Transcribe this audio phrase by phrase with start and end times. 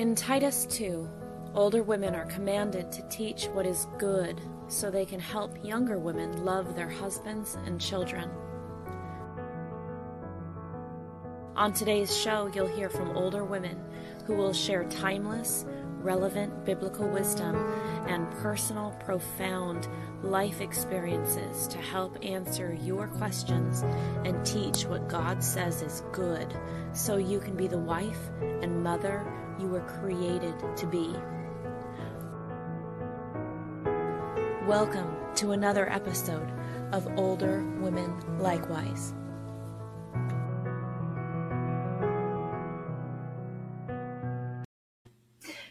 [0.00, 1.10] In Titus 2,
[1.54, 6.42] older women are commanded to teach what is good so they can help younger women
[6.42, 8.30] love their husbands and children.
[11.54, 13.78] On today's show, you'll hear from older women
[14.24, 15.66] who will share timeless,
[15.98, 17.54] relevant biblical wisdom
[18.06, 19.86] and personal, profound
[20.22, 23.82] life experiences to help answer your questions
[24.24, 26.58] and teach what God says is good
[26.94, 29.30] so you can be the wife and mother
[29.60, 31.14] you were created to be.
[34.66, 36.50] Welcome to another episode
[36.92, 39.12] of Older Women Likewise.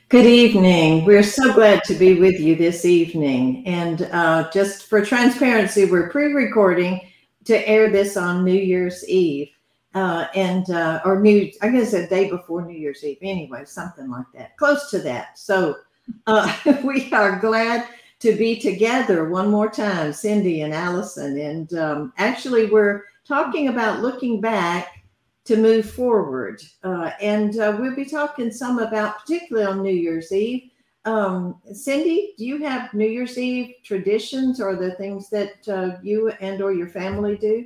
[0.09, 1.05] Good evening.
[1.05, 3.65] We're so glad to be with you this evening.
[3.65, 7.01] And uh, just for transparency, we're pre recording
[7.45, 9.49] to air this on New Year's Eve.
[9.95, 14.09] Uh, and uh, or new, I guess a day before New Year's Eve, anyway, something
[14.09, 15.39] like that, close to that.
[15.39, 15.77] So
[16.27, 17.87] uh, we are glad
[18.19, 21.39] to be together one more time, Cindy and Allison.
[21.39, 25.03] And um, actually, we're talking about looking back
[25.45, 26.61] to move forward.
[26.83, 30.69] Uh, and uh, we'll be talking some about, particularly on New Year's Eve.
[31.05, 36.29] Um, Cindy, do you have New Year's Eve traditions or the things that uh, you
[36.41, 37.65] and or your family do?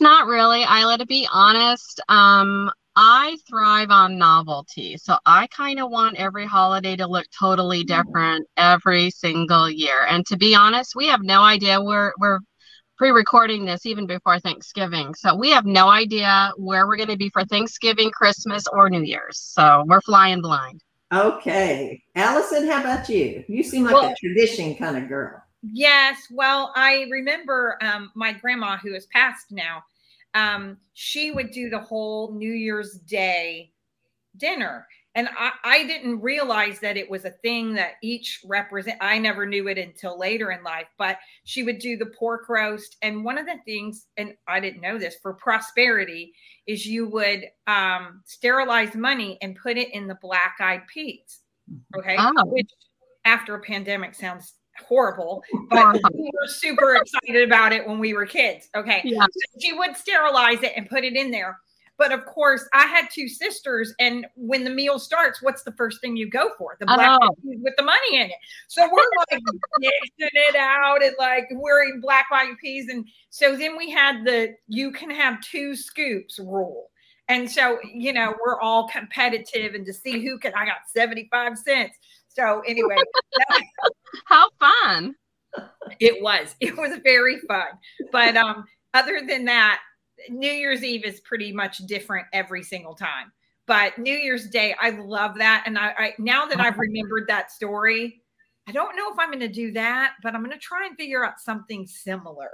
[0.00, 0.98] Not really, Isla.
[0.98, 4.96] To be honest, um, I thrive on novelty.
[4.98, 10.06] So I kind of want every holiday to look totally different every single year.
[10.08, 11.80] And to be honest, we have no idea.
[11.80, 12.40] We're we're
[12.96, 15.14] pre-recording this even before Thanksgiving.
[15.14, 19.02] So we have no idea where we're going to be for Thanksgiving, Christmas, or New
[19.02, 19.38] Year's.
[19.38, 20.80] So we're flying blind.
[21.12, 22.02] Okay.
[22.14, 23.44] Allison, how about you?
[23.48, 25.43] You seem like well, a tradition kind of girl.
[25.72, 26.18] Yes.
[26.30, 29.82] Well, I remember um, my grandma who has passed now.
[30.34, 33.72] Um, she would do the whole New Year's Day
[34.36, 39.18] dinner and I, I, didn't realize that it was a thing that each represent i
[39.18, 43.24] never knew it until later in life but she would do the pork roast and
[43.24, 46.32] one of the things and i didn't know this for prosperity
[46.66, 51.40] is you would um, sterilize money and put it in the black eyed peas
[51.70, 51.98] mm-hmm.
[51.98, 52.44] okay oh.
[52.46, 52.70] which
[53.24, 54.54] after a pandemic sounds
[54.86, 59.20] horrible but we were super excited about it when we were kids okay yeah.
[59.22, 61.58] so she would sterilize it and put it in there
[61.96, 66.00] but of course, I had two sisters, and when the meal starts, what's the first
[66.00, 66.76] thing you go for?
[66.80, 67.30] The black oh.
[67.44, 68.36] with the money in it.
[68.66, 69.40] So we're like
[69.80, 72.88] dishing it out and like wearing black white peas.
[72.88, 76.90] And so then we had the you can have two scoops rule.
[77.28, 81.56] And so, you know, we're all competitive and to see who can, I got 75
[81.56, 81.96] cents.
[82.34, 82.96] So anyway,
[84.26, 85.14] how fun.
[86.00, 87.66] It was, it was very fun.
[88.10, 89.80] But um, other than that,
[90.28, 93.32] New Year's Eve is pretty much different every single time.
[93.66, 95.64] But New Year's Day, I love that.
[95.66, 98.22] And I, I now that I've remembered that story,
[98.68, 100.96] I don't know if I'm going to do that, but I'm going to try and
[100.96, 102.50] figure out something similar.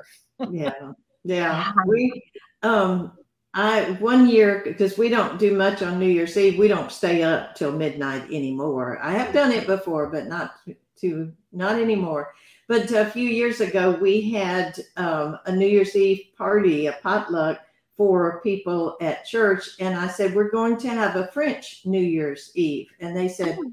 [0.51, 0.93] yeah.
[1.25, 1.73] Yeah.
[1.87, 2.23] We,
[2.63, 3.13] um,
[3.53, 7.23] I, one year, because we don't do much on New Year's Eve, we don't stay
[7.23, 8.99] up till midnight anymore.
[9.03, 10.55] I have done it before, but not
[11.01, 12.33] to, not anymore.
[12.69, 17.61] But a few years ago, we had um, a New Year's Eve party, a potluck
[17.97, 19.71] for people at church.
[19.81, 22.89] And I said, We're going to have a French New Year's Eve.
[23.01, 23.73] And they said, oh.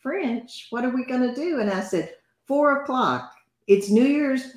[0.00, 0.66] French?
[0.68, 1.60] What are we going to do?
[1.60, 2.14] And I said,
[2.46, 3.32] Four o'clock.
[3.66, 4.56] It's New Year's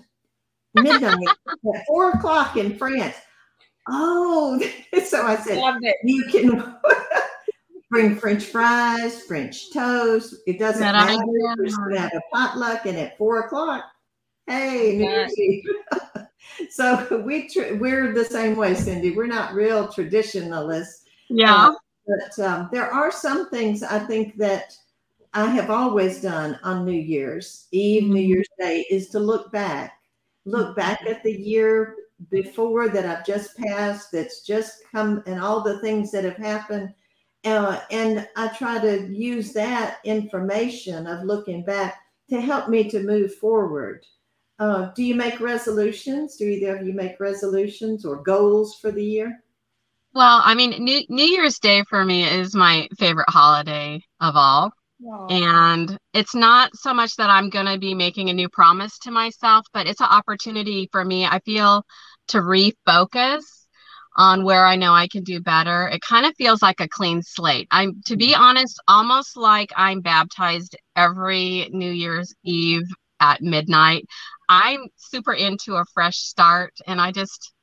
[0.75, 1.25] midnight
[1.75, 3.15] at four o'clock in France.
[3.89, 4.61] Oh,
[5.05, 5.61] so I said,
[6.03, 6.75] You can.
[7.89, 10.35] bring French fries, French toast.
[10.45, 11.17] It doesn't that matter.
[11.25, 13.85] We're have a potluck, and at four o'clock,
[14.47, 15.63] hey, New Year's Eve.
[16.69, 19.11] so we tr- we're the same way, Cindy.
[19.11, 21.03] We're not real traditionalists.
[21.29, 21.69] Yeah.
[21.69, 21.73] Uh,
[22.05, 24.75] but um, there are some things I think that
[25.33, 28.13] I have always done on New Year's Eve, mm-hmm.
[28.13, 29.99] New Year's Day, is to look back,
[30.45, 31.95] look back at the year
[32.29, 36.93] before that I've just passed, that's just come, and all the things that have happened
[37.47, 43.03] uh, and I try to use that information of looking back to help me to
[43.03, 44.05] move forward.
[44.59, 46.35] Uh, do you make resolutions?
[46.35, 49.43] Do either of you make resolutions or goals for the year?
[50.13, 54.71] Well, I mean, New, New Year's Day for me is my favorite holiday of all.
[55.29, 59.11] And it's not so much that I'm going to be making a new promise to
[59.11, 61.83] myself, but it's an opportunity for me, I feel,
[62.29, 63.43] to refocus
[64.15, 65.87] on where I know I can do better.
[65.87, 67.67] It kind of feels like a clean slate.
[67.69, 68.41] I'm, to be mm-hmm.
[68.41, 72.87] honest, almost like I'm baptized every New Year's Eve
[73.19, 74.05] at midnight.
[74.49, 77.53] I'm super into a fresh start and I just,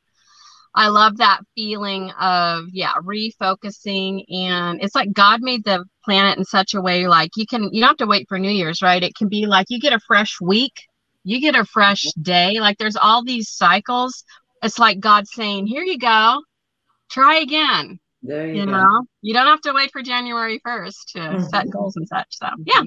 [0.76, 6.44] I love that feeling of yeah, refocusing and it's like God made the planet in
[6.44, 9.02] such a way like you can you don't have to wait for New Year's, right?
[9.02, 10.72] It can be like you get a fresh week,
[11.24, 12.60] you get a fresh day.
[12.60, 14.24] Like there's all these cycles.
[14.62, 16.42] It's like God saying, "Here you go.
[17.10, 18.72] Try again." There you, You go.
[18.72, 21.48] know, you don't have to wait for January 1st to Mhm.
[21.50, 22.28] set goals and such.
[22.30, 22.82] So, yeah.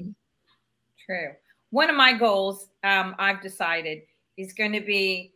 [1.06, 1.32] True.
[1.70, 4.02] One of my goals, um, I've decided,
[4.36, 5.32] is going to be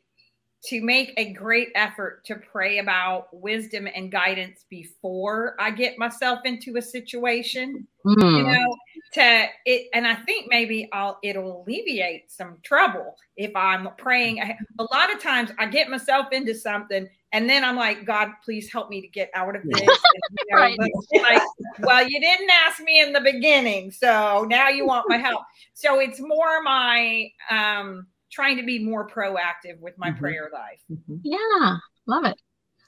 [0.65, 6.41] to make a great effort to pray about wisdom and guidance before I get myself
[6.45, 7.87] into a situation.
[8.05, 8.53] You Mm.
[8.53, 8.77] know,
[9.15, 14.39] to it, and I think maybe I'll it'll alleviate some trouble if I'm praying.
[14.41, 18.73] A lot of times I get myself into something, and then I'm like, God, please
[18.73, 20.09] help me to get out of this.
[20.15, 20.79] And, you know, Right.
[21.23, 21.43] like,
[21.83, 25.43] well, you didn't ask me in the beginning, so now you want my help.
[25.75, 30.19] So it's more my um trying to be more proactive with my Mhm.
[30.19, 30.81] prayer life.
[30.91, 31.21] Mhm.
[31.23, 31.77] Yeah.
[32.07, 32.41] Love it.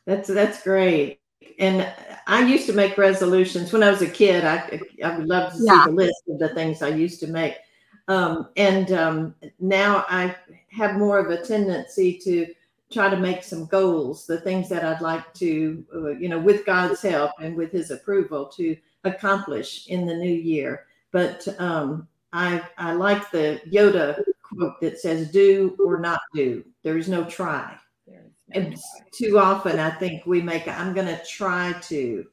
[0.06, 1.20] That's that's great.
[1.58, 1.86] And
[2.26, 4.44] I used to make resolutions when I was a kid.
[4.44, 5.84] I I would love to see Yeah.
[5.84, 7.56] the list of the things I used to make.
[8.08, 10.34] Um, and um, now I
[10.70, 12.46] have more of a tendency to
[12.90, 16.66] try to make some goals, the things that I'd like to, uh, you know, with
[16.66, 20.86] God's help and with His approval, to accomplish in the new year.
[21.12, 24.22] But um, I I like the Yoda
[24.56, 26.64] quote that says, "Do or not do.
[26.82, 27.78] There is no try."
[28.52, 28.76] And
[29.12, 32.26] too often I think we make I'm going to try to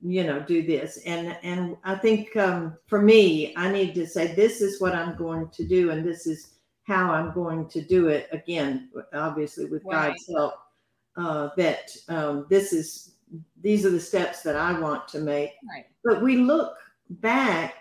[0.00, 4.34] you know do this and and I think um, for me I need to say
[4.34, 6.54] this is what I'm going to do and this is
[6.84, 10.10] how I'm going to do it again obviously with Right.
[10.10, 10.54] God's help
[11.16, 13.14] uh, that um, this is
[13.60, 15.86] these are the steps that I want to make Right.
[16.04, 16.76] but we look
[17.10, 17.74] back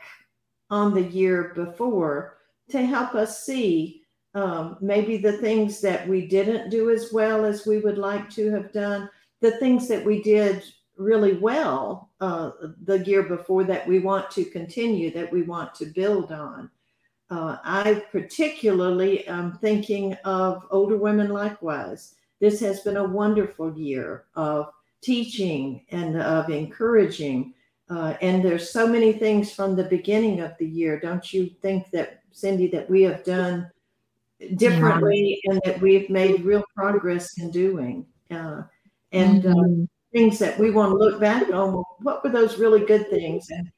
[0.71, 2.37] on the year before
[2.71, 4.01] to help us see
[4.33, 8.49] um, maybe the things that we didn't do as well as we would like to
[8.51, 9.09] have done,
[9.41, 10.63] the things that we did
[10.97, 12.51] really well uh,
[12.83, 16.69] the year before that we want to continue, that we want to build on.
[17.29, 22.15] Uh, I particularly am thinking of older women likewise.
[22.39, 24.69] This has been a wonderful year of
[25.01, 27.53] teaching and of encouraging.
[27.89, 30.99] Uh, and there's so many things from the beginning of the year.
[30.99, 33.69] Don't you think that, Cindy, that we have done
[34.55, 38.05] differently and that we've made real progress in doing?
[38.29, 38.63] Uh,
[39.11, 39.87] and uh, Mhm.
[40.11, 41.83] things that we want to look back on.
[42.01, 43.49] What were those really good things?
[43.49, 43.71] And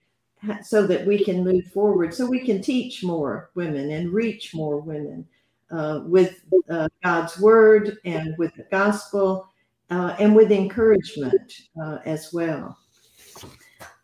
[0.66, 4.78] so that we can move forward, so we can teach more women and reach more
[4.78, 5.26] women
[5.72, 9.48] uh, with uh, God's word and with the gospel
[9.90, 12.78] uh, and with encouragement uh, as well.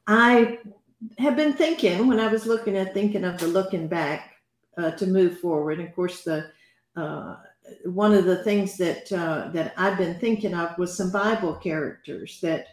[0.07, 0.59] I
[1.17, 4.28] have been thinking when I was looking at thinking of the looking back
[4.79, 5.79] uh, to move forward.
[5.79, 6.51] And of course, the
[6.95, 7.35] uh,
[7.85, 12.39] one of the things that uh, that I've been thinking of was some Bible characters
[12.41, 12.67] that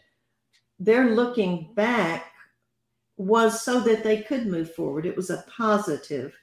[0.78, 2.32] they're looking back
[3.16, 5.06] was so that they could move forward.
[5.06, 6.34] It was a positive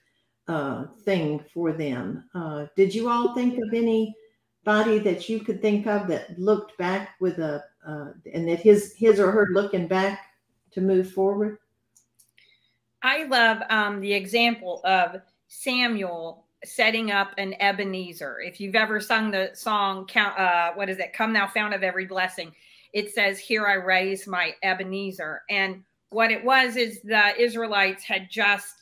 [0.48, 2.30] uh, thing for them.
[2.34, 7.12] Uh, did you all think of anybody that you could think of that looked back
[7.20, 10.20] with a uh, and that his his or her looking back
[10.72, 11.60] to move forward?
[13.02, 18.40] I love um, the example of Samuel setting up an Ebenezer.
[18.40, 21.14] If you've ever sung the song, "Count," uh, what is it?
[21.14, 22.54] "Come Thou Fount of Every Blessing,"
[22.94, 28.30] it says, "Here I raise my Ebenezer." And what it was is the Israelites had
[28.30, 28.76] just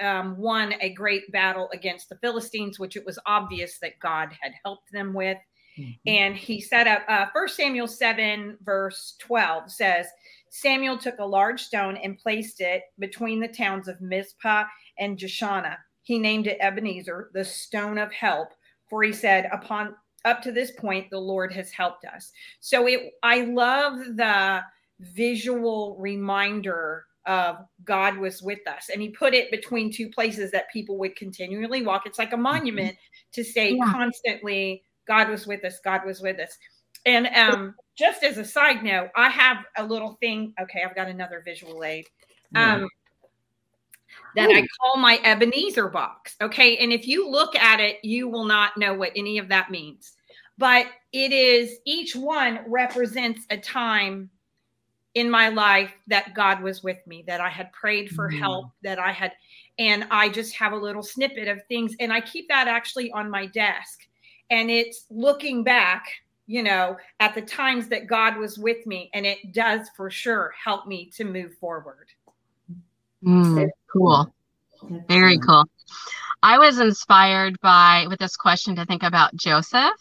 [0.00, 4.52] um, won a great battle against the Philistines, which it was obvious that God had
[4.64, 5.38] helped them with.
[6.06, 10.06] And he set up uh, 1 Samuel 7, verse 12 says,
[10.48, 14.64] Samuel took a large stone and placed it between the towns of Mizpah
[14.98, 15.76] and Jeshanah.
[16.06, 18.50] He named it Ebenezer, the stone of help,
[18.88, 22.30] for he said, Upon up to this point, the Lord has helped us.
[22.60, 24.62] So it I love the
[25.00, 28.88] visual reminder of God was with us.
[28.92, 32.02] And he put it between two places that people would continually walk.
[32.06, 32.96] It's like a monument
[33.32, 33.90] to say Yeah.
[33.90, 36.56] constantly, God was with us, God was with us.
[37.04, 40.54] And um, just as a side note, I have a little thing.
[40.60, 42.06] Okay, I've got another visual aid
[42.54, 42.86] um,
[44.36, 46.36] that I call my Ebenezer box.
[46.40, 49.70] Okay, and if you look at it, you will not know what any of that
[49.70, 50.12] means.
[50.58, 54.30] But it is each one represents a time
[55.14, 58.38] in my life that God was with me, that I had prayed for Mhm.
[58.38, 59.32] help, that I had,
[59.78, 61.96] and I just have a little snippet of things.
[62.00, 64.06] And I keep that actually on my desk.
[64.50, 66.06] And it's looking back,
[66.46, 69.10] you know, at the times that God was with me.
[69.14, 72.08] And it does for sure help me to move forward.
[73.24, 74.34] Mm, cool.
[75.08, 75.64] Very cool.
[76.42, 79.92] I was inspired by with this question to think about Joseph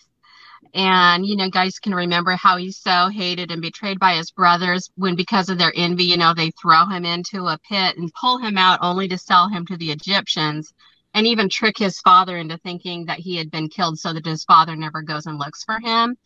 [0.73, 4.89] And, you know, guys can remember how he's so hated and betrayed by his brothers
[4.95, 8.39] when, because of their envy, you know, they throw him into a pit and pull
[8.39, 10.73] him out only to sell him to the Egyptians
[11.13, 14.43] and even trick his father into thinking that he had been killed so that his
[14.43, 16.17] father never goes and looks for him.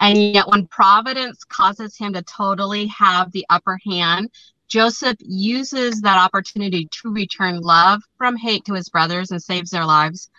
[0.00, 4.30] And yet, when Providence causes him to totally have the upper hand,
[4.72, 9.84] Joseph uses that opportunity to return love from hate to his brothers and saves their
[9.84, 10.30] lives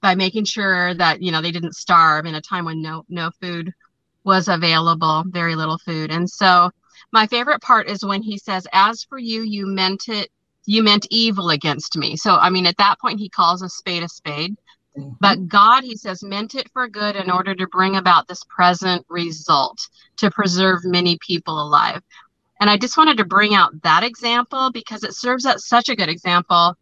[0.00, 3.32] by making sure that you know they didn't starve in a time when no no
[3.42, 3.74] food
[4.22, 6.12] was available, very little food.
[6.12, 6.70] And so
[7.10, 10.30] my favorite part is when he says, "As for you, you meant it
[10.66, 12.16] you meant evil against me.
[12.16, 14.54] So, I mean, at that point, he calls a spade a spade.
[14.96, 15.14] Mm-hmm.
[15.20, 19.04] But God, he says, meant it for good in order to bring about this present
[19.08, 22.02] result to preserve many people alive.
[22.60, 25.96] And I just wanted to bring out that example because it serves as such a
[25.96, 26.76] good example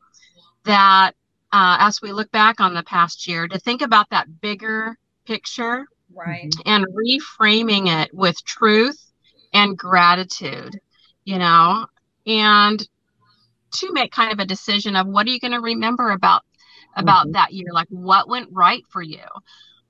[0.64, 1.12] that
[1.52, 5.87] uh, as we look back on the past year, to think about that bigger picture
[6.14, 6.52] right.
[6.66, 9.12] and reframing it with truth
[9.54, 10.78] and gratitude
[11.28, 11.87] you know?
[12.26, 12.88] And
[13.73, 16.42] to make kind of a decision of what are you going to remember about
[16.97, 17.32] about mm-hmm.
[17.32, 17.68] that year?
[17.70, 19.25] Like what went right for you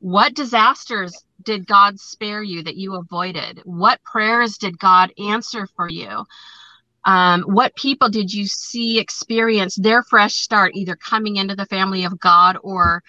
[0.01, 3.61] what disasters did god spare you that you avoided?
[3.65, 6.25] What prayers did god answer for you?
[7.05, 12.05] Um, what people did you see experience their fresh start either coming into the family
[12.05, 13.03] of god or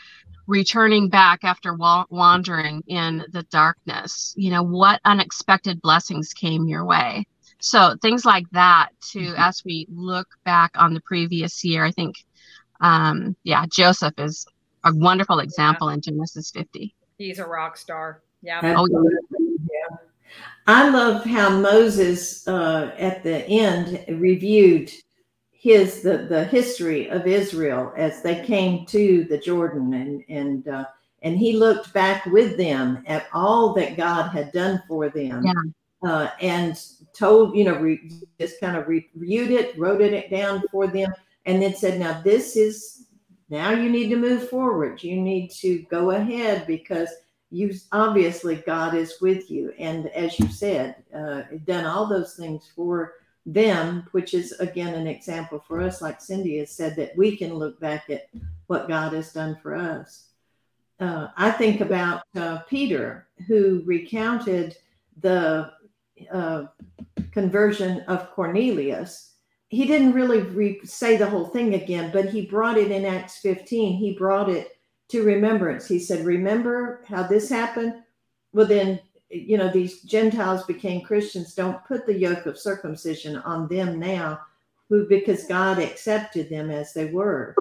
[0.47, 4.33] returning back after wa- wandering in the darkness?
[4.37, 7.25] You know what unexpected blessings came your way?
[7.59, 9.35] So things like that to mm-hmm.
[9.37, 12.15] as we look back on the previous year i think
[12.81, 14.45] um yeah joseph is
[14.83, 15.95] a wonderful example yeah.
[15.95, 18.21] in genesis 50 he's a rock star.
[18.41, 18.61] Yeah.
[18.77, 19.97] Oh, yeah.
[20.67, 24.91] i love how moses uh, at the end reviewed
[25.51, 30.85] his the, the history of israel as they came to the jordan and and uh,
[31.21, 35.43] and he looked back with them at all that god had done for them.
[35.43, 35.53] Yeah.
[36.01, 36.81] Uh, and
[37.13, 37.99] told, you know, re,
[38.39, 41.11] just kind of reviewed it, wrote it down for them,
[41.45, 43.07] and then said, now this is,
[43.49, 45.03] now you need to move forward.
[45.03, 47.09] You need to go ahead because
[47.51, 49.73] you obviously God is with you.
[49.79, 53.13] And as you said, uh, done all those things for
[53.45, 57.55] them, which is again an example for us, like Cindy has said, that we can
[57.55, 58.29] look back at
[58.67, 60.27] what God has done for us.
[60.99, 64.77] Uh, I think about uh, Peter, who recounted
[65.21, 65.71] the
[66.31, 66.65] uh,
[67.31, 69.35] conversion of Cornelius,
[69.69, 73.37] he didn't really re- say the whole thing again, but he brought it in Acts
[73.37, 73.97] 15.
[73.97, 75.87] He brought it to remembrance.
[75.87, 77.93] He said, Remember how this happened?
[78.51, 78.99] Well, then,
[79.29, 81.53] you know, these Gentiles became Christians.
[81.53, 84.39] Don't put the yoke of circumcision on them now,
[84.89, 87.55] who because God accepted them as they were,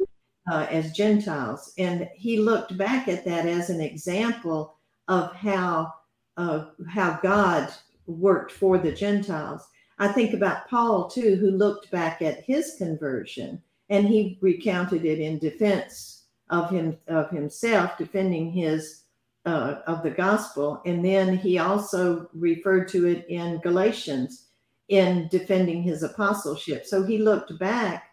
[0.50, 1.75] uh, as Gentiles.
[1.77, 4.77] And he looked back at that as an example
[5.09, 5.93] of how
[6.38, 7.71] uh, how God
[8.07, 9.69] worked for the Gentiles.
[9.99, 15.19] I think about Paul too, who looked back at his conversion and he recounted it
[15.19, 19.05] in defense of him of himself, defending his
[19.45, 24.47] uh, of the gospel, and then he also referred to it in Galatians
[24.88, 26.87] in defending his apostleship.
[26.87, 28.11] So he looked back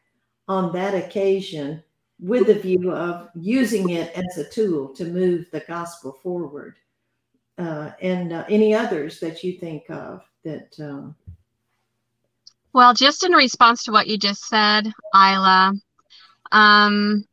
[0.47, 1.83] on that occasion
[2.19, 6.75] with the view of using it as a tool to move the gospel forward
[7.57, 10.73] uh, and uh, any others that you think of that.
[10.79, 11.15] Um...
[12.75, 15.71] Well, just in response to what you just said, Isla,
[16.51, 17.23] um,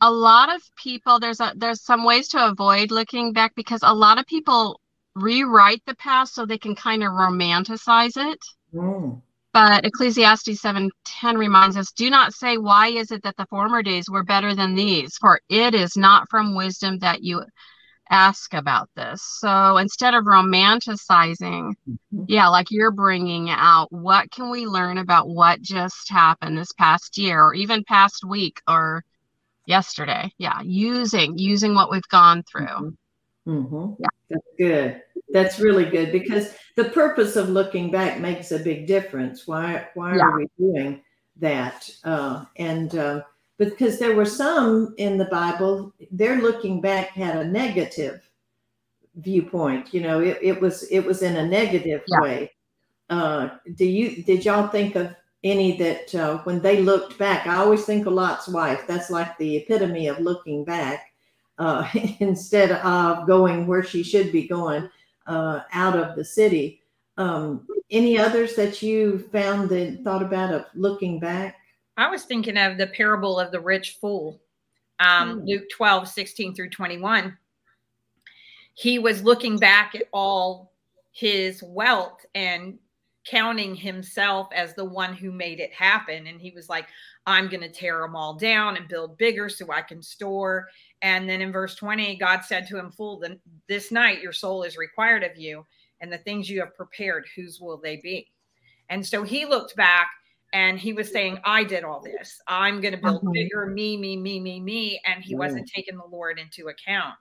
[0.00, 3.92] a lot of people there's a there's some ways to avoid looking back because a
[3.92, 4.80] lot of people
[5.16, 8.38] rewrite the past so they can kind of romanticize it.
[8.72, 9.20] Mm.
[9.52, 14.08] But Ecclesiastes 7:10 reminds us, do not say why is it that the former days
[14.08, 17.42] were better than these, for it is not from wisdom that you
[18.12, 19.22] ask about this.
[19.22, 22.24] So instead of romanticizing, mm-hmm.
[22.28, 27.16] yeah, like you're bringing out, what can we learn about what just happened this past
[27.18, 29.02] year or even past week or
[29.66, 30.30] yesterday?
[30.38, 32.94] Yeah, using using what we've gone through.
[33.46, 33.50] Mm-hmm.
[33.50, 33.94] mm-hmm.
[33.98, 34.08] Yeah.
[34.28, 35.02] That's good.
[35.30, 39.46] That's really good because the purpose of looking back makes a big difference.
[39.46, 40.22] Why why yeah.
[40.22, 41.02] are we doing
[41.36, 41.90] that?
[42.04, 43.22] Uh, and uh,
[43.70, 48.28] because there were some in the Bible, they're looking back had a negative
[49.16, 49.92] viewpoint.
[49.92, 52.20] You know, it, it was it was in a negative yeah.
[52.20, 52.52] way.
[53.10, 55.14] Uh, do you did y'all think of
[55.44, 57.46] any that uh, when they looked back?
[57.46, 58.86] I always think of Lot's wife.
[58.86, 61.12] That's like the epitome of looking back
[61.58, 61.88] uh,
[62.20, 64.88] instead of going where she should be going
[65.26, 66.80] uh, out of the city.
[67.18, 71.56] Um, any others that you found that thought about of looking back?
[71.96, 74.40] I was thinking of the parable of the rich fool,
[75.00, 75.46] um, mm.
[75.46, 77.36] Luke 12, 16 through 21.
[78.74, 80.72] he was looking back at all
[81.12, 82.78] his wealth and
[83.24, 86.26] counting himself as the one who made it happen.
[86.26, 86.86] And he was like,
[87.26, 90.68] I'm going to tear them all down and build bigger so I can store.
[91.02, 93.22] And then in verse 20, God said to him, Fool,
[93.68, 95.64] this night your soul is required of you,
[96.00, 98.28] and the things you have prepared, whose will they be?
[98.88, 100.08] And so he looked back
[100.52, 102.40] and he was saying, I did all this.
[102.46, 103.30] I'm going to build uh-huh.
[103.32, 105.00] bigger, me, me, me, me, me.
[105.06, 107.14] And he wasn't taking the Lord into account.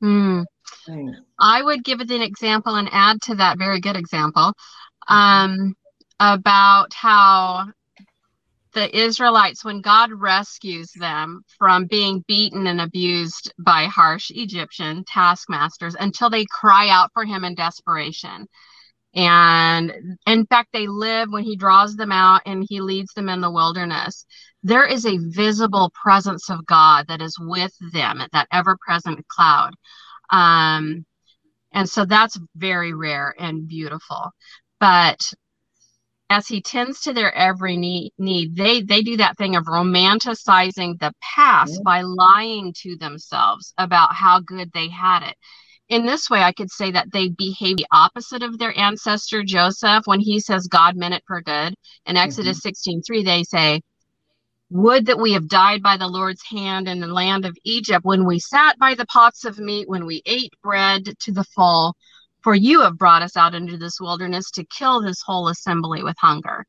[0.00, 0.42] Hmm.
[1.38, 4.54] I would give it an example and add to that very good example
[5.08, 5.74] um,
[6.18, 7.66] about how
[8.72, 15.96] the Israelites, when God rescues them from being beaten and abused by harsh Egyptian taskmasters
[15.98, 18.46] until they cry out for him in desperation.
[19.14, 23.40] And in fact, they live when he draws them out and he leads them in
[23.40, 24.24] the wilderness.
[24.62, 29.74] There is a visible presence of God that is with them, that ever present cloud.
[30.30, 31.04] Um,
[31.72, 34.30] and so that's very rare and beautiful.
[34.78, 35.20] But
[36.28, 40.98] as he tends to their every need, need they they do that thing of romanticizing
[41.00, 45.36] the past by lying to themselves about how good they had it
[45.90, 50.06] in this way i could say that they behave the opposite of their ancestor joseph
[50.06, 51.74] when he says god meant it for good
[52.06, 52.68] in exodus mm-hmm.
[52.68, 53.82] 16 3 they say
[54.70, 58.24] would that we have died by the lord's hand in the land of egypt when
[58.24, 61.94] we sat by the pots of meat when we ate bread to the full
[62.42, 66.16] for you have brought us out into this wilderness to kill this whole assembly with
[66.18, 66.64] hunger.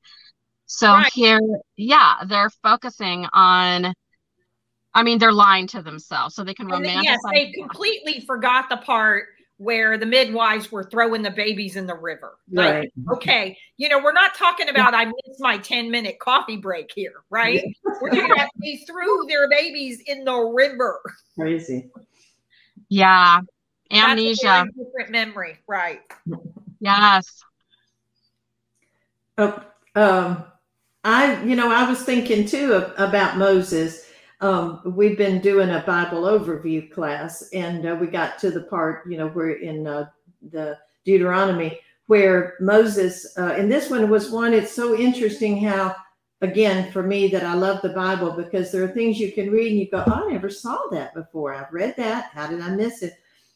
[0.66, 1.12] So right.
[1.13, 1.40] here,
[1.75, 3.94] yeah, they're focusing on.
[4.93, 7.03] I mean, they're lying to themselves, so they can romanticize.
[7.03, 11.95] Yes, they completely forgot the part where the midwives were throwing the babies in the
[11.95, 12.39] river.
[12.51, 12.91] Like, right.
[13.13, 17.24] okay, you know, we're not talking about I missed my 10 minute coffee break here,
[17.29, 17.63] right?
[17.63, 17.93] Yeah.
[18.01, 21.00] we're talking about they threw their babies in the river.
[21.38, 21.89] Crazy.
[22.89, 23.41] Yeah
[23.91, 26.01] amnesia different memory right
[26.79, 27.43] yes
[29.38, 29.63] oh,
[29.95, 30.43] um
[31.03, 34.06] i you know i was thinking too about moses
[34.41, 39.10] um, we've been doing a bible overview class and uh, we got to the part
[39.10, 40.06] you know we're in uh,
[40.51, 45.95] the deuteronomy where moses uh, and this one was one it's so interesting how
[46.41, 49.71] again for me that i love the bible because there are things you can read
[49.71, 51.54] and you go oh, i never saw that before.
[51.54, 52.32] I've read that.
[52.34, 53.13] How did i miss it?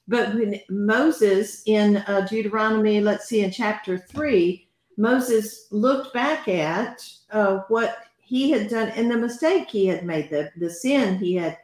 [0.07, 4.67] But when Moses in uh, Deuteronomy, let's see, in chapter three,
[4.97, 10.29] Moses looked back at uh, what he had done and the mistake he had made,
[10.29, 11.57] the, the sin he had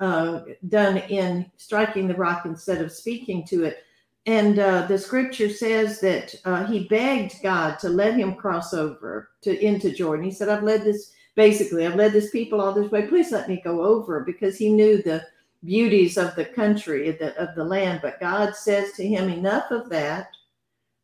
[0.00, 3.84] uh, done in striking the rock instead of speaking to it.
[4.26, 9.30] And uh, the scripture says that uh, he begged God to let him cross over
[9.42, 10.24] to into Jordan.
[10.24, 13.06] He said, "I've led this basically, I've led this people all this way.
[13.06, 15.22] Please let me go over," because he knew the
[15.64, 18.00] beauties of the country, of the, of the land.
[18.02, 20.28] But God says to him, Enough of that.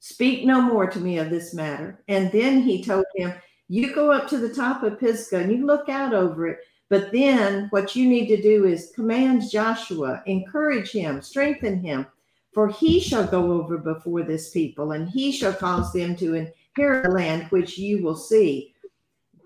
[0.00, 2.02] Speak no more to me of this matter.
[2.08, 3.32] And then he told him,
[3.68, 6.58] You go up to the top of Pisgah and you look out over it.
[6.88, 12.06] But then what you need to do is command Joshua, encourage him, strengthen him,
[12.52, 17.04] for he shall go over before this people and he shall cause them to inherit
[17.04, 18.74] the land which you will see.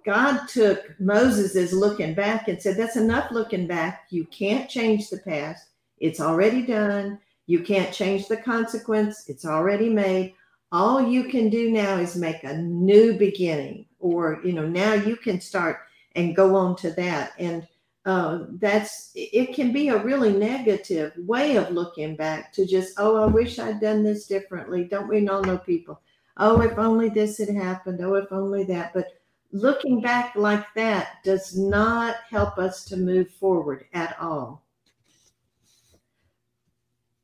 [0.04, 4.06] God took Moses as looking back and said, That's enough looking back.
[4.10, 5.68] You can't change the past.
[5.98, 7.18] It's already done.
[7.46, 9.28] You can't change the consequence.
[9.28, 10.34] It's already made.
[10.72, 15.16] All you can do now is make a new beginning, or, you know, now you
[15.16, 15.80] can start
[16.14, 17.32] and go on to that.
[17.38, 17.66] And
[18.04, 23.16] uh, that's it can be a really negative way of looking back to just, oh,
[23.16, 24.84] I wish I'd done this differently.
[24.84, 26.00] Don't we all know people?
[26.36, 28.00] Oh, if only this had happened.
[28.02, 28.92] Oh, if only that.
[28.94, 29.08] But
[29.52, 34.62] looking back like that does not help us to move forward at all.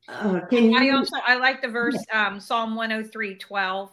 [0.09, 0.77] Uh, can you?
[0.77, 3.89] I also I like the verse um, Psalm 103, 12.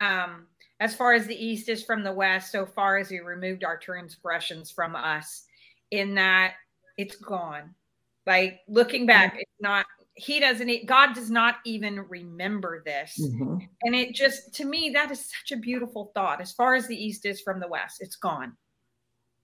[0.00, 0.46] Um,
[0.80, 3.76] as far as the east is from the west, so far as he removed our
[3.76, 5.44] transgressions from us,
[5.90, 6.54] in that
[6.96, 7.74] it's gone.
[8.26, 13.18] Like looking back, it's not he doesn't god does not even remember this.
[13.20, 13.56] Mm-hmm.
[13.82, 16.40] and it just to me that is such a beautiful thought.
[16.40, 18.56] As far as the east is from the west it's gone.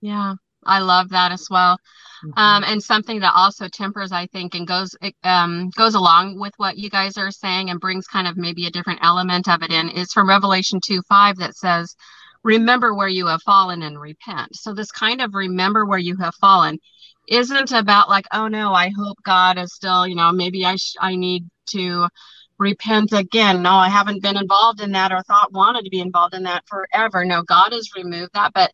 [0.01, 1.77] Yeah i love that as well
[2.25, 2.39] mm-hmm.
[2.39, 6.77] um, and something that also tempers i think and goes um, goes along with what
[6.77, 9.89] you guys are saying and brings kind of maybe a different element of it in
[9.89, 11.95] is from revelation 2 5 that says
[12.43, 16.35] remember where you have fallen and repent so this kind of remember where you have
[16.35, 16.77] fallen
[17.27, 20.95] isn't about like, oh no, I hope God is still, you know, maybe I sh-
[20.99, 22.07] I need to
[22.57, 23.61] repent again.
[23.61, 26.63] No, I haven't been involved in that or thought wanted to be involved in that
[26.67, 27.25] forever.
[27.25, 28.71] No, God has removed that, but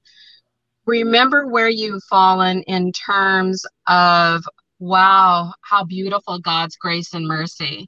[0.85, 4.43] remember where you've fallen in terms of
[4.79, 7.87] wow, how beautiful God's grace and mercy,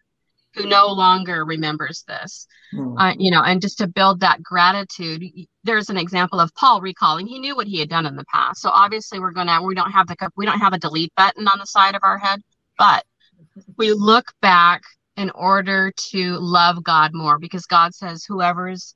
[0.54, 2.48] who no longer remembers this.
[2.74, 2.96] Mm.
[2.98, 5.24] Uh, you know, and just to build that gratitude.
[5.64, 7.28] There's an example of Paul recalling.
[7.28, 8.62] He knew what he had done in the past.
[8.62, 11.60] So obviously, we're gonna we don't have the we don't have a delete button on
[11.60, 12.42] the side of our head,
[12.78, 13.04] but
[13.78, 14.82] we look back
[15.18, 18.96] in order to love God more because God says whoever's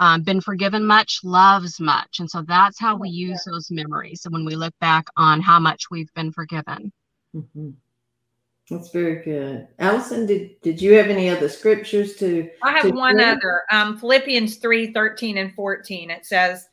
[0.00, 2.18] um, been forgiven much loves much.
[2.18, 5.90] And so that's how we use those memories when we look back on how much
[5.90, 6.90] we've been forgiven.
[7.36, 7.70] Mm-hmm.
[8.68, 9.68] that's very good.
[9.78, 13.32] Allison did did you have any other scriptures to i have to one share?
[13.32, 13.62] other.
[13.70, 16.68] Um, philippians 3 13 and 14 it says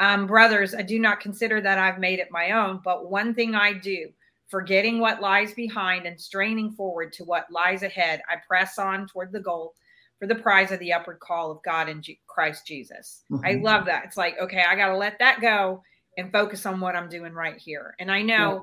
[0.00, 3.54] um, brothers i do not consider that i've made it my own but one thing
[3.54, 4.10] i do
[4.48, 9.32] forgetting what lies behind and straining forward to what lies ahead i press on toward
[9.32, 9.74] the goal
[10.22, 13.24] for the prize of the upward call of God in G- Christ Jesus.
[13.28, 13.44] Mm-hmm.
[13.44, 14.04] I love that.
[14.04, 15.82] It's like, okay, I got to let that go
[16.16, 17.96] and focus on what I'm doing right here.
[17.98, 18.62] And I know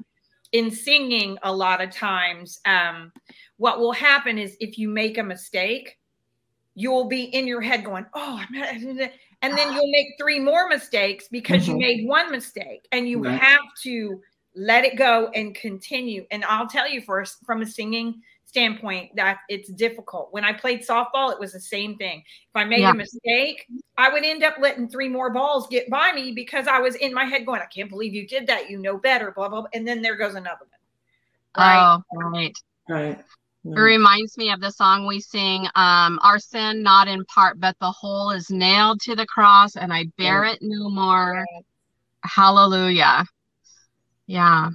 [0.54, 0.62] yeah.
[0.62, 3.12] in singing, a lot of times, um,
[3.58, 5.98] what will happen is if you make a mistake,
[6.76, 11.28] you will be in your head going, oh, and then you'll make three more mistakes
[11.30, 11.72] because mm-hmm.
[11.72, 13.38] you made one mistake and you right.
[13.38, 14.22] have to
[14.60, 16.26] let it go and continue.
[16.32, 20.30] And I'll tell you first from a singing standpoint that it's difficult.
[20.32, 22.20] When I played softball, it was the same thing.
[22.20, 22.92] If I made yeah.
[22.92, 23.66] a mistake,
[23.98, 27.14] I would end up letting three more balls get by me because I was in
[27.14, 28.70] my head going, I can't believe you did that.
[28.70, 29.70] You know better, blah, blah, blah.
[29.74, 30.70] And then there goes another one.
[31.58, 32.02] Right.
[32.14, 32.56] Oh, right.
[32.88, 33.20] Right.
[33.66, 37.76] It reminds me of the song we sing, um, Our sin not in part, but
[37.80, 41.46] the whole is nailed to the cross, and I bear it no more.
[42.24, 43.26] Hallelujah.
[44.30, 44.70] Yeah.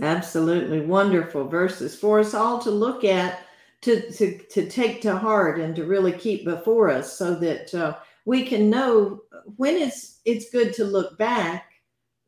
[0.00, 3.40] Absolutely wonderful verses for us all to look at,
[3.80, 7.96] to to to take to heart, and to really keep before us, so that uh,
[8.26, 9.22] we can know
[9.56, 11.72] when it's it's good to look back.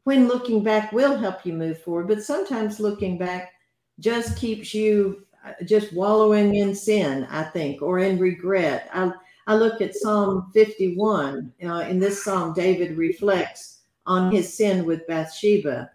[0.02, 3.52] When looking back will help you move forward, but sometimes looking back
[4.00, 8.90] just keeps you uh, just wallowing in sin, I think, or in regret.
[8.92, 9.12] I
[9.46, 11.52] I look at Psalm 51.
[11.64, 15.90] Uh, in this psalm, David reflects on his sin with Bathsheba.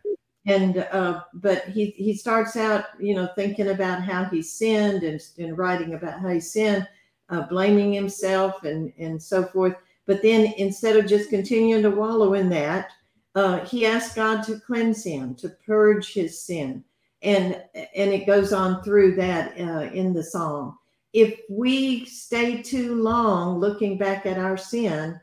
[0.46, 5.22] And uh, but he he starts out you know thinking about how he sinned and,
[5.38, 6.88] and writing about how he sinned
[7.30, 9.76] uh, blaming himself and and so forth.
[10.06, 12.92] But then instead of just continuing to wallow in that
[13.36, 16.84] uh, he asked god to cleanse him to purge his sin.
[17.24, 20.78] And and it goes on through that uh, in the psalm
[21.14, 25.20] if we stay too long looking back at our sin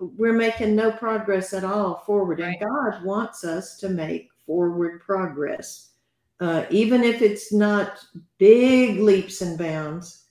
[0.00, 2.56] we're making no progress at all forward right.
[2.60, 5.90] and god wants us to make forward progress.
[6.40, 8.04] Uh, even if it's not
[8.38, 10.24] big leaps and bounds,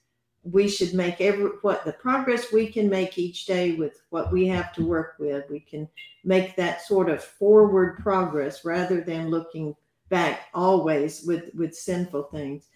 [0.43, 4.45] we should make every what the progress we can make each day with what we
[4.45, 5.49] have to work with.
[5.49, 5.87] We can
[6.25, 9.73] make that sort of forward progress rather than looking
[10.09, 12.67] back always with with sinful things.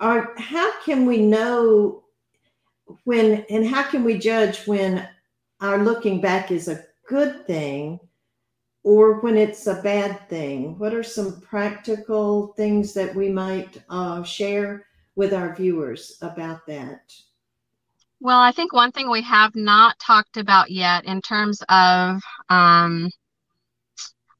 [0.00, 2.04] Or how can we know
[3.04, 5.06] when and how can we judge when
[5.60, 8.00] our looking back is a good thing
[8.82, 10.78] or when it's a bad thing?
[10.78, 17.12] What are some practical things that we might uh, share with our viewers about that?
[18.20, 23.10] Well, I think one thing we have not talked about yet in terms of um,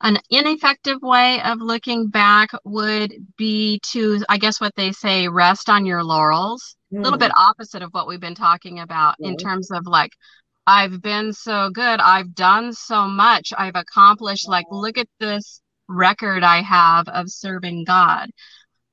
[0.01, 5.69] an ineffective way of looking back would be to, I guess, what they say, rest
[5.69, 6.77] on your laurels.
[6.93, 6.99] Mm.
[6.99, 7.25] A little hmm.
[7.25, 10.13] bit opposite of what we've been talking about in terms of like
[10.69, 11.99] I've been so good.
[11.99, 13.55] I've done so much.
[13.57, 18.29] I've accomplished, like, look at this record I have of serving God.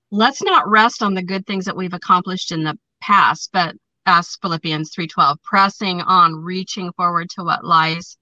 [0.10, 4.38] Let's not rest on the good things that we've accomplished in the past, but as
[4.42, 8.18] Philippians 3:12, pressing on, reaching forward to what lies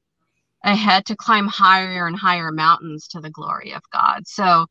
[0.64, 4.28] ahead to climb higher and higher mountains to the glory of God.
[4.28, 4.66] So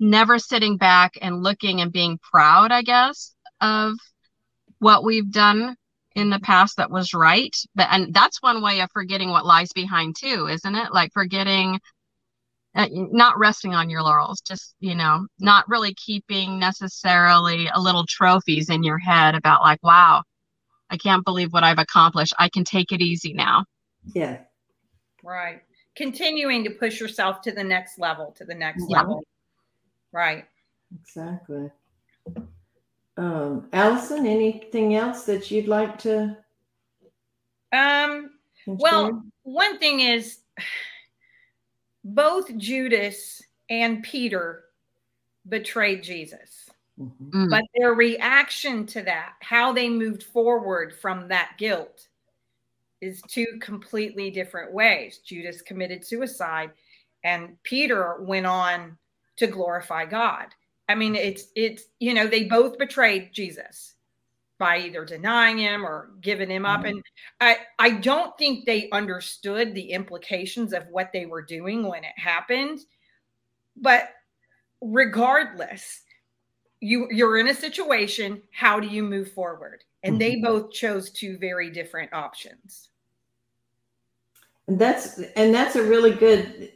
[0.00, 3.94] never sitting back and looking and being proud, I guess, of
[4.80, 5.76] what we've done
[6.16, 9.72] in the past that was right but and that's one way of forgetting what lies
[9.72, 10.92] behind too isn't it?
[10.92, 11.78] Like forgetting
[12.74, 18.04] uh, not resting on your laurels just you know not really keeping necessarily a little
[18.06, 20.22] trophies in your head about like wow
[20.90, 22.34] i can't believe what i've accomplished.
[22.38, 23.64] I can take it easy now.
[24.14, 24.38] Yeah.
[25.22, 25.62] Right.
[25.96, 28.98] Continuing to push yourself to the next level to the next yeah.
[29.00, 29.22] level.
[30.12, 30.44] Right.
[31.02, 31.70] Exactly
[33.16, 36.36] um, Allison, anything else that you'd like to?
[37.72, 38.30] Um,
[38.66, 40.38] well, one thing is
[42.04, 44.64] both Judas and Peter
[45.48, 46.68] betrayed Jesus.
[47.00, 47.44] Mm-hmm.
[47.44, 47.50] Mm.
[47.50, 52.08] But their reaction to that, how they moved forward from that guilt,
[53.00, 55.18] is two completely different ways.
[55.18, 56.70] Judas committed suicide,
[57.24, 58.96] and Peter went on
[59.36, 60.46] to glorify God
[60.88, 63.94] I mean, it's it's you know they both betrayed Jesus
[64.58, 66.96] by either denying him or giving him up, mm-hmm.
[66.96, 67.02] and
[67.40, 72.16] I I don't think they understood the implications of what they were doing when it
[72.16, 72.80] happened.
[73.76, 74.10] But
[74.80, 76.02] regardless,
[76.80, 78.42] you you're in a situation.
[78.52, 79.82] How do you move forward?
[80.02, 80.18] And mm-hmm.
[80.20, 82.90] they both chose two very different options.
[84.68, 86.70] And that's and that's a really good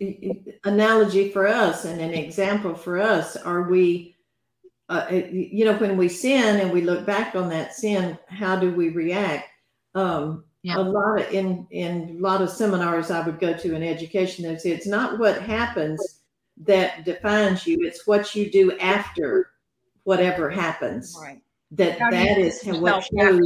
[0.65, 3.37] analogy for us and an example for us.
[3.37, 4.17] Are we,
[4.89, 8.73] uh, you know, when we sin and we look back on that sin, how do
[8.73, 9.49] we react?
[9.97, 10.77] Um, yeah.
[10.77, 14.45] A lot of in in a lot of seminars I would go to in education,
[14.45, 16.21] they say it's not what happens
[16.59, 19.51] that defines you; it's what you do after
[20.05, 21.17] whatever happens.
[21.21, 21.41] Right.
[21.73, 23.41] That that is what shows.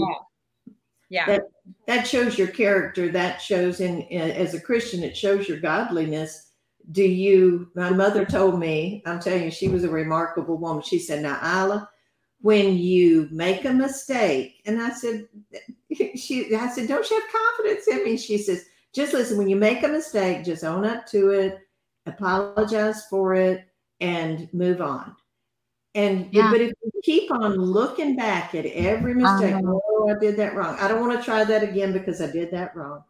[1.08, 1.26] Yeah.
[1.26, 1.42] That
[1.86, 6.50] that shows your character that shows in, in, as a christian it shows your godliness.
[6.92, 10.82] Do you my mother told me i'm telling you she was a remarkable woman.
[10.82, 11.88] She said now isla
[12.40, 15.26] when you make a mistake and i said
[16.14, 18.16] she i said don't you have confidence in me?
[18.16, 21.58] She says just listen when you make a mistake just own up to it
[22.06, 23.66] apologize for it
[24.00, 25.16] and move on
[25.94, 26.50] and yeah.
[26.50, 30.76] but if you keep on looking back at every mistake, oh, I did that wrong.
[30.80, 33.04] I don't want to try that again because I did that wrong.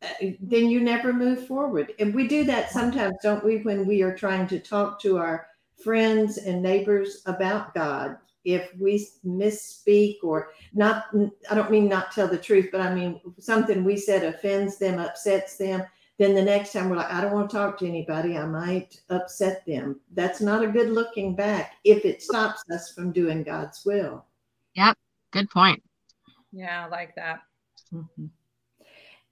[0.00, 1.92] Uh, then you never move forward.
[1.98, 5.48] And we do that sometimes, don't we, when we are trying to talk to our
[5.76, 8.16] friends and neighbors about God.
[8.44, 11.06] If we misspeak or not,
[11.50, 14.98] I don't mean not tell the truth, but I mean something we said offends them,
[14.98, 15.84] upsets them
[16.18, 18.36] then the next time we're like, I don't want to talk to anybody.
[18.36, 20.00] I might upset them.
[20.14, 24.24] That's not a good looking back if it stops us from doing God's will.
[24.74, 24.96] Yep.
[25.32, 25.82] Good point.
[26.52, 27.40] Yeah, I like that.
[27.94, 28.26] Mm-hmm.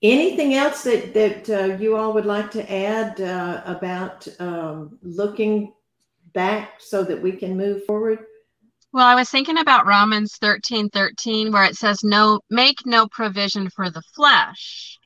[0.03, 5.72] Anything else that, that uh, you all would like to add uh, about um, looking
[6.35, 8.20] back so that we can move forward?
[8.92, 13.70] Well, I was thinking about Romans 13 13, where it says, No, make no provision
[13.70, 14.99] for the flesh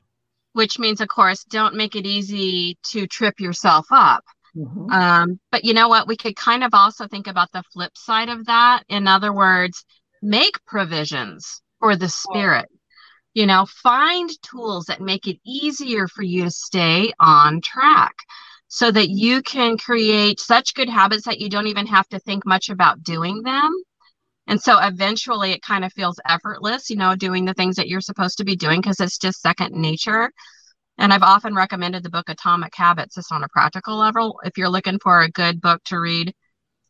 [0.53, 4.23] which means, of course, don't make it easy to trip yourself up.
[4.55, 4.91] Mm-hmm.
[4.91, 6.07] Um, but you know what?
[6.07, 8.83] We could kind of also think about the flip side of that.
[8.89, 9.85] In other words,
[10.21, 12.67] make provisions for the spirit.
[13.33, 18.15] You know, find tools that make it easier for you to stay on track
[18.67, 22.45] so that you can create such good habits that you don't even have to think
[22.45, 23.71] much about doing them.
[24.51, 28.01] And so eventually it kind of feels effortless, you know, doing the things that you're
[28.01, 30.29] supposed to be doing because it's just second nature.
[30.97, 34.41] And I've often recommended the book Atomic Habits just on a practical level.
[34.43, 36.33] If you're looking for a good book to read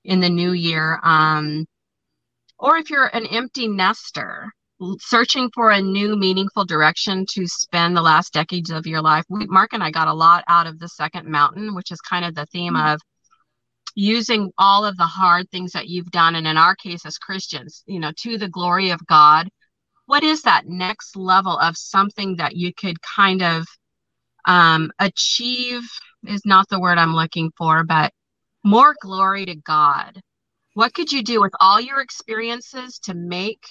[0.04, 1.68] in the new year, um,
[2.58, 4.52] or if you're an empty nester
[4.98, 9.46] searching for a new meaningful direction to spend the last decades of your life, we,
[9.46, 12.34] Mark and I got a lot out of the second mountain, which is kind of
[12.34, 12.94] the theme mm-hmm.
[12.94, 13.02] of
[13.96, 17.84] using all of the hard things that you've done and in our case as christians
[17.86, 19.50] you know to the glory of god
[20.06, 23.66] what is that next level of something that you could kind of
[24.46, 25.84] um, achieve
[26.26, 28.12] is not the word i'm looking for but
[28.64, 30.22] more glory to god?
[30.74, 33.62] What could you do with all your experiences to make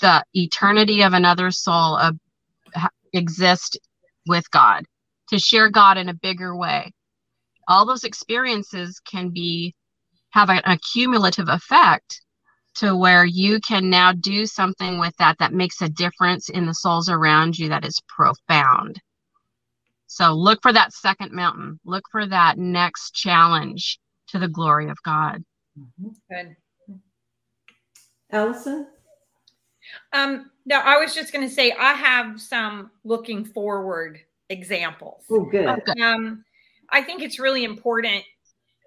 [0.00, 2.12] the eternity of another soul uh,
[3.12, 3.78] exist
[4.26, 4.84] with god
[5.28, 6.92] to share god in a bigger way
[7.72, 9.74] all those experiences can be
[10.30, 12.20] have an accumulative effect
[12.74, 16.74] to where you can now do something with that that makes a difference in the
[16.74, 19.00] souls around you that is profound.
[20.06, 21.80] So look for that second mountain.
[21.84, 25.42] Look for that next challenge to the glory of God.
[25.78, 26.08] Mm-hmm.
[26.30, 26.56] Good.
[28.30, 28.86] Allison?
[30.12, 35.24] Um, no, I was just going to say I have some looking forward examples.
[35.30, 35.66] Oh, good.
[36.00, 36.44] Um,
[36.92, 38.22] I think it's really important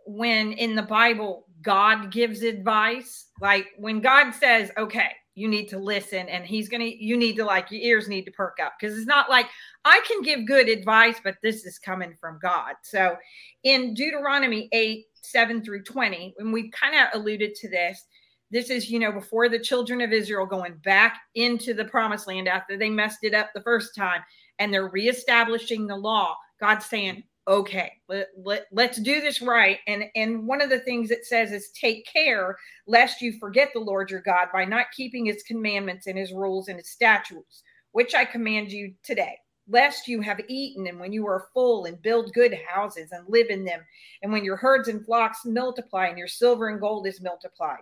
[0.05, 3.27] when in the Bible God gives advice.
[3.41, 7.35] Like when God says, okay, you need to listen and he's going to, you need
[7.35, 9.47] to like, your ears need to perk up because it's not like
[9.83, 12.75] I can give good advice, but this is coming from God.
[12.83, 13.17] So
[13.63, 18.05] in Deuteronomy 8, 7 through 20, and we kind of alluded to this,
[18.51, 22.47] this is, you know, before the children of Israel going back into the promised land
[22.47, 24.21] after they messed it up the first time
[24.59, 26.37] and they're reestablishing the law.
[26.59, 29.79] God's saying, okay let, let, let's do this right.
[29.87, 33.79] And and one of the things it says is take care lest you forget the
[33.79, 38.15] lord your god by not keeping his commandments and his rules and his statutes which
[38.15, 42.33] i command you today lest you have eaten and when you are full and build
[42.33, 43.81] good houses and live in them
[44.21, 47.81] and when your herds and flocks multiply and your silver and gold is multiplied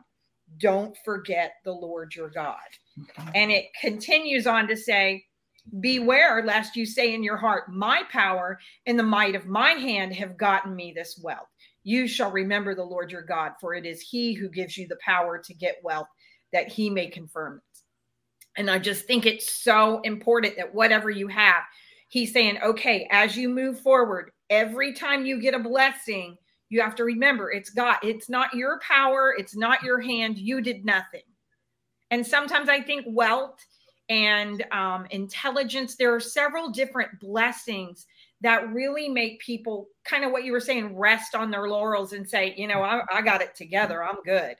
[0.60, 2.58] don't forget the lord your god.
[3.36, 5.26] And it continues on to say
[5.80, 10.13] Beware lest you say in your heart, My power and the might of my hand
[10.13, 11.47] have gotten me this wealth.
[11.84, 14.97] you shall remember the Lord your God, for it is he who gives you the
[15.06, 16.08] power to get wealth,
[16.52, 17.80] that he may confirm it.
[18.56, 21.63] And I just think it's so important that whatever you have,
[22.10, 26.38] he's saying, okay, as you move forward, every time you get a blessing,
[26.69, 27.97] you have to remember it's God.
[28.04, 29.34] It's not your power.
[29.38, 30.38] It's not your hand.
[30.38, 31.21] You did nothing.
[32.12, 33.60] And sometimes I think wealth
[34.09, 38.05] and um, intelligence, there are several different blessings
[38.41, 42.29] that really make people kind of what you were saying rest on their laurels and
[42.29, 44.03] say, you know, I, I got it together.
[44.03, 44.55] I'm good.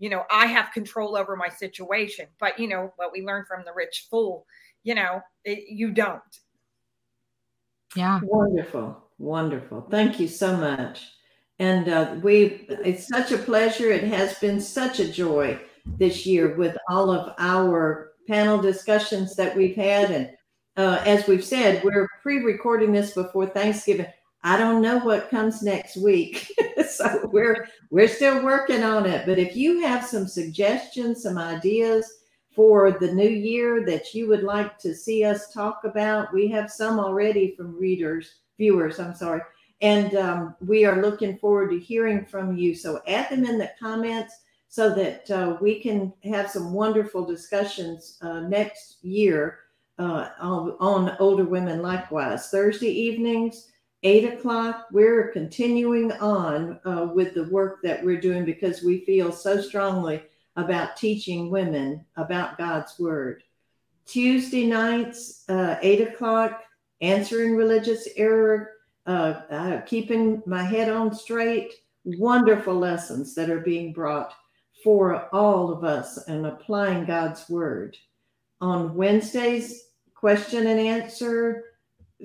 [0.00, 2.26] You know, I have control over my situation.
[2.40, 4.46] But, you know, what we learned from the rich fool,
[4.82, 6.20] you know, it, you don't.
[7.94, 8.20] Yeah.
[8.22, 9.04] Wonderful.
[9.18, 9.86] Wonderful.
[9.90, 11.06] Thank you so much.
[11.60, 13.90] And uh, we, it's such a pleasure.
[13.90, 19.56] It has been such a joy this year with all of our panel discussions that
[19.56, 20.10] we've had.
[20.10, 20.30] And
[20.76, 24.06] uh, as we've said, we're pre recording this before Thanksgiving.
[24.44, 26.46] I don't know what comes next week.
[26.88, 29.26] so we're we're still working on it.
[29.26, 32.08] But if you have some suggestions, some ideas
[32.54, 36.70] for the new year that you would like to see us talk about, we have
[36.70, 39.40] some already from readers, viewers, I'm sorry.
[39.80, 42.74] And um, we are looking forward to hearing from you.
[42.74, 44.34] So add them in the comments
[44.68, 49.60] so that uh, we can have some wonderful discussions uh, next year
[49.98, 52.50] uh, on, on, older women likewise.
[52.50, 53.68] Thursday evenings,
[54.04, 59.32] 8 o'clock, we're continuing on uh, with the work that we're doing because we feel
[59.32, 60.22] so strongly
[60.56, 63.42] about teaching women about God's Word.
[64.06, 66.62] Tuesday nights, uh, 8 o'clock,
[67.00, 68.72] answering religious error,
[69.06, 71.72] uh, keeping my head on straight.
[72.04, 74.34] Wonderful lessons that are being brought
[74.82, 77.96] for all of us and applying God's word.
[78.60, 81.64] On Wednesdays, question and answer,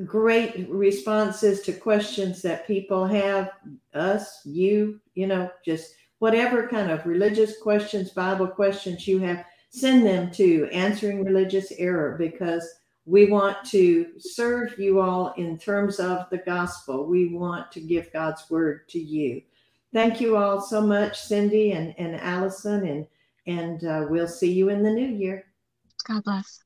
[0.05, 3.51] great responses to questions that people have,
[3.93, 10.05] us, you, you know, just whatever kind of religious questions, Bible questions you have, send
[10.05, 12.67] them to Answering Religious Error because
[13.05, 17.05] we want to serve you all in terms of the gospel.
[17.05, 19.41] We want to give God's word to you.
[19.93, 23.07] Thank you all so much, Cindy and, and Allison, and,
[23.45, 25.45] and uh, we'll see you in the new year.
[26.07, 26.61] God bless.